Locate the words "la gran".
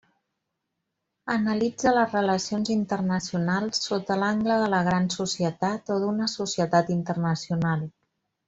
4.75-5.07